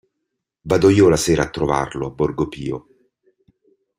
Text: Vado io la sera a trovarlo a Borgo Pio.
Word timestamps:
Vado 0.63 0.89
io 0.89 1.09
la 1.09 1.15
sera 1.15 1.43
a 1.43 1.49
trovarlo 1.51 2.07
a 2.07 2.09
Borgo 2.09 2.47
Pio. 2.47 2.87